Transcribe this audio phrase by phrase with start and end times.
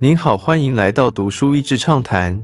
[0.00, 2.40] 您好，欢迎来到读书益智畅谈。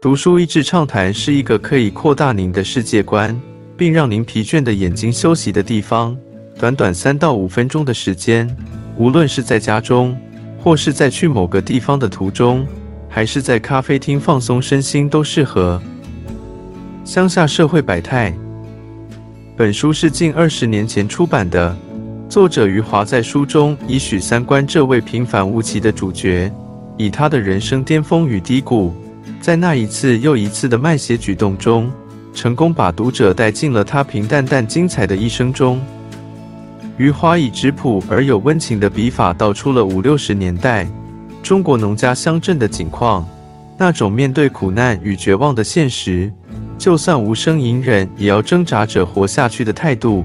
[0.00, 3.36] 读书益智畅谈是一个可以扩大您的世界观，
[3.76, 6.16] 并让您疲倦的眼睛休息的地方。
[6.60, 8.48] 短短三到五分钟的时间，
[8.96, 10.16] 无论是在家中，
[10.60, 12.64] 或是在去某个地方的途中，
[13.08, 15.82] 还是在咖啡厅放松身心，都适合。
[17.04, 18.32] 乡下社会百态。
[19.56, 21.76] 本书是近二十年前出版的。
[22.28, 26.48] 作者余华在书中以许三观这位平凡无奇的主角，
[26.96, 28.92] 以他的人生巅峰与低谷，
[29.40, 31.90] 在那一次又一次的卖血举动中，
[32.34, 35.80] 成功把读者带进了他平淡但精彩的一生中。
[36.98, 40.86] 余华以质朴而有温情的笔法，道出了五六十年代
[41.42, 43.26] 中国农家乡镇的景况，
[43.78, 46.30] 那种面对苦难与绝望的现实，
[46.78, 50.24] 就算无声隐忍，也要挣扎着活下去的态度。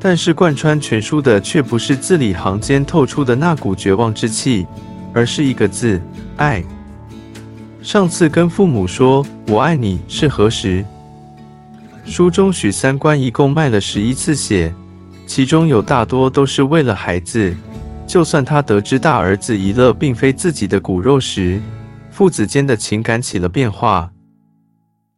[0.00, 4.66] 但是贯穿全书的却不是字里行间透出的那股绝望之气，
[5.14, 5.98] 而是一个字——
[6.36, 6.62] 爱。
[7.80, 10.84] 上次跟父母说“我爱你”是何时？
[12.04, 14.74] 书中许三观一共卖了十一次血，
[15.26, 17.54] 其中有大多都是为了孩子。
[18.06, 21.58] 就算他得知大儿子一乐并非自己的骨肉时，
[22.10, 24.10] 父子间的情感起了变化。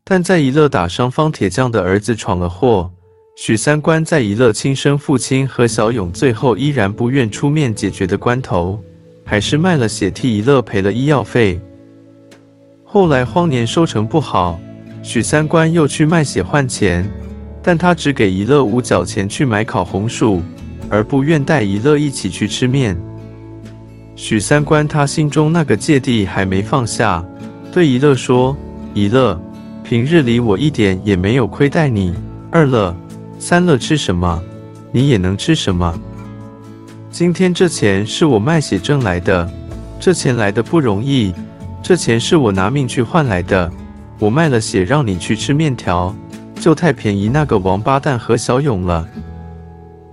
[0.05, 2.89] 但在一乐打伤方铁匠的儿子闯了祸。
[3.37, 8.81] 许三观在一乐亲生父亲何小勇最后依然不愿出面解决的关头，
[9.29, 11.61] 还是卖了血替一乐赔了医药费。
[12.85, 14.59] 后来荒年收成不好，
[15.03, 17.07] 许三观又去卖血换钱，
[17.61, 20.41] 但他只给一乐五角钱去买烤红薯，
[20.89, 22.97] 而不愿带一乐一起去吃面。
[24.15, 27.23] 许三观他心中那个芥蒂还没放下，
[27.73, 28.57] 对一乐说
[28.95, 29.39] ：“一乐，
[29.83, 32.15] 平日里我一点也没有亏待你。
[32.51, 32.97] 二乐。”
[33.39, 34.43] 三乐吃什么，
[34.91, 36.01] 你也能吃什么。
[37.19, 39.51] 今天这钱是我卖血挣来的，
[39.99, 41.33] 这钱来的不容易，
[41.83, 43.73] 这钱是我拿命去换来的。
[44.19, 46.15] 我卖了血让你去吃面条，
[46.61, 49.09] 就太便宜那个王八蛋何小勇了。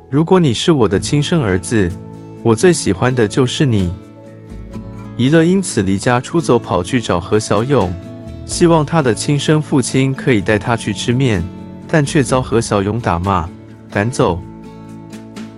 [0.10, 1.92] 如果你是我的亲生儿子，
[2.42, 3.94] 我最喜欢的就是你。
[5.18, 7.94] 一乐因此离家出走，跑去找何小勇，
[8.46, 11.44] 希望他的亲生父亲可以带他去吃面。
[11.86, 13.46] 但却遭何小勇打骂
[13.92, 14.42] 赶走，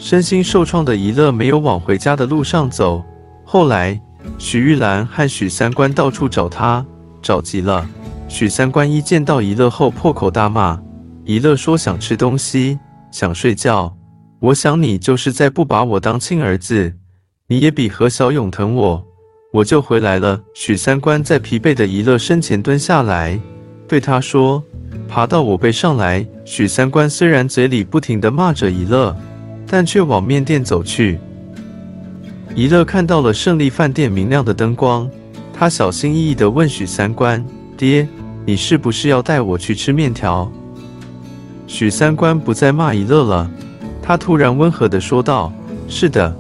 [0.05, 3.03] 身心受创的怡乐没有往回家的路上走。
[3.43, 3.99] 后来，
[4.38, 6.85] 许玉兰和许三观到处找他，
[7.23, 7.83] 找急了。
[8.27, 10.79] 许三观一见到怡乐后破口大骂，
[11.23, 12.77] 怡乐说想吃东西，
[13.09, 13.97] 想睡觉。
[14.39, 16.93] 我想你就是在不把我当亲儿子，
[17.47, 19.03] 你也比何小勇疼我，
[19.51, 20.39] 我就回来了。
[20.53, 23.39] 许三观在疲惫的怡乐身前蹲下来，
[23.87, 24.63] 对他说。
[25.07, 29.16] 爬到我背上来，许三观虽然嘴里不停地骂着怡乐，
[29.68, 31.20] 但却往面店走去。
[32.56, 35.09] 一乐看到了胜利饭店明亮的灯光，
[35.53, 37.44] 他小心翼翼地问许三观
[37.76, 38.08] ：“爹，
[38.46, 40.52] 你是不是要带我去吃面条？”
[41.68, 43.50] 许三观不再骂一乐了，
[44.02, 45.52] 他突然温和地说道
[45.90, 46.34] ：“是的，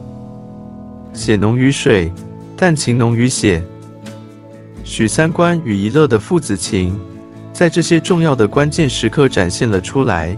[1.13, 2.11] 血浓于水，
[2.55, 3.63] 但情浓于血。”
[4.85, 6.97] 许三观与一乐的父子情。
[7.51, 10.37] 在这些重要的关键时刻展现了出来，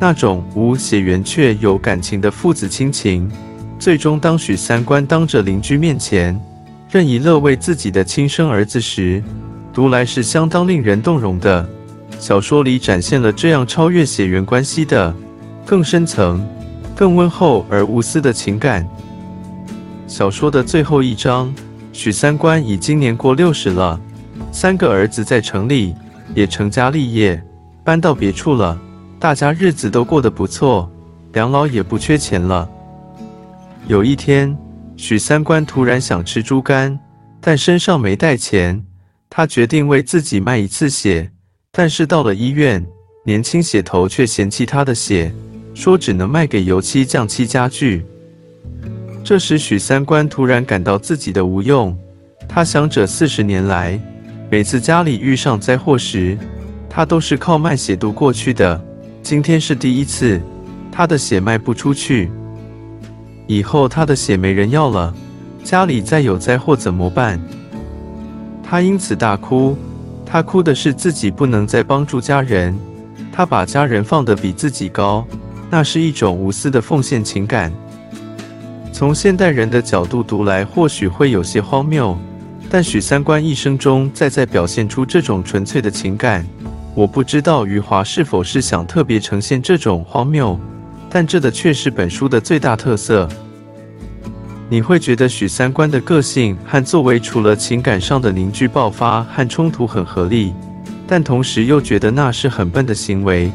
[0.00, 3.30] 那种无血缘却有感情的父子亲情。
[3.78, 6.38] 最终，当许三观当着邻居面前
[6.90, 9.22] 认一乐为自己的亲生儿子时，
[9.72, 11.68] 读来是相当令人动容的。
[12.18, 15.14] 小说里展现了这样超越血缘关系的、
[15.64, 16.44] 更深层、
[16.96, 18.88] 更温厚而无私的情感。
[20.06, 21.54] 小说的最后一章，
[21.92, 24.00] 许三观已经年过六十了，
[24.50, 25.94] 三个儿子在城里。
[26.34, 27.42] 也成家立业，
[27.82, 28.78] 搬到别处了。
[29.20, 30.88] 大家日子都过得不错，
[31.32, 32.68] 梁老也不缺钱了。
[33.88, 34.56] 有一天，
[34.96, 36.96] 许三观突然想吃猪肝，
[37.40, 38.84] 但身上没带钱。
[39.28, 41.30] 他决定为自己卖一次血，
[41.72, 42.84] 但是到了医院，
[43.24, 45.34] 年轻血头却嫌弃他的血，
[45.74, 48.06] 说只能卖给油漆匠漆家具。
[49.24, 51.96] 这时，许三观突然感到自己的无用。
[52.48, 54.00] 他想，这四十年来。
[54.50, 56.38] 每次家里遇上灾祸时，
[56.88, 58.80] 他都是靠卖血度过去的。
[59.22, 60.40] 今天是第一次，
[60.90, 62.30] 他的血卖不出去，
[63.46, 65.14] 以后他的血没人要了，
[65.62, 67.40] 家里再有灾祸怎么办？
[68.62, 69.76] 他因此大哭。
[70.30, 72.78] 他哭的是自己不能再帮助家人，
[73.32, 75.26] 他把家人放得比自己高，
[75.70, 77.72] 那是一种无私的奉献情感。
[78.92, 82.14] 从现代人的角度读来，或许会有些荒谬。
[82.68, 86.46] 但许三观一生中再再表现出这种纯粹的情感，
[86.98, 90.58] 我不知道余华是否是想特别呈现这种荒谬，
[91.08, 93.28] 但这的确是本书的最大特色。
[94.68, 100.52] 你会觉得许三观的个性和作为除了情感上的凝聚爆发和冲突很合理，
[101.06, 103.48] 但同时又觉得那是很笨的行为。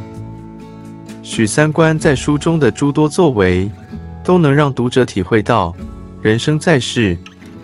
[1.22, 3.70] 许三观在书中的诸多作为，
[4.24, 5.76] 都能让读者体会到，
[6.22, 7.18] 人生在世，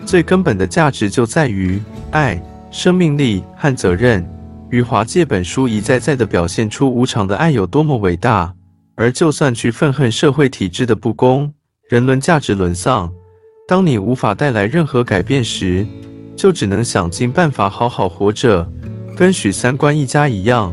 [0.04, 1.80] 最根本的价值就在于
[2.10, 2.38] 爱、
[2.70, 4.22] 生命力和责任。
[4.70, 8.54] 余华借本书一再再的表现出无常的爱有多么伟大，
[8.94, 11.52] 而就算去愤恨社会体制的不公，
[11.88, 13.10] 人伦价值沦丧。
[13.66, 15.84] 当你无法带来任何改变时，
[16.36, 18.68] 就只能想尽办法好好活着。
[19.16, 20.72] 跟许三观一家一样，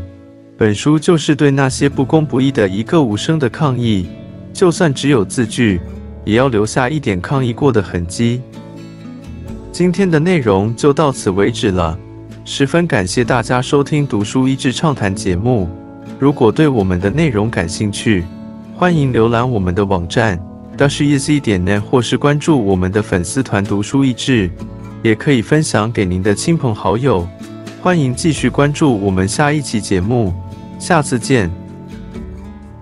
[0.56, 4.08] 本书就是对那些不公不义的一个无声的抗议。
[4.52, 5.80] 就算只有字句，
[6.24, 8.40] 也要留下一点抗议过的痕迹。
[9.72, 11.98] 今天的内容就到此为止了，
[12.50, 15.68] 十分感谢大家收听读书益智畅谈节目。
[16.18, 18.24] 如果对我们的内容感兴趣，
[18.74, 20.40] 欢迎浏览我们的网站。
[20.74, 24.50] 到是 e z 点 net，或是关注我们的粉丝团“读书益智”，
[25.04, 27.28] 也可以分享给您的亲朋好友。
[27.82, 30.32] 欢迎继续关注我们下一期节目，
[30.78, 31.50] 下次见。